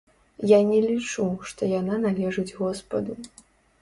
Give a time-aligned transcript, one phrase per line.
[0.51, 3.13] Я не лічу, што яна належыць госпаду.